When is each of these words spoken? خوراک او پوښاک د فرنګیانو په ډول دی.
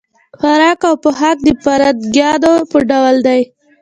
خوراک 0.39 0.81
او 0.89 0.95
پوښاک 1.03 1.37
د 1.43 1.49
فرنګیانو 1.63 2.53
په 2.71 2.77
ډول 2.89 3.15
دی. 3.27 3.41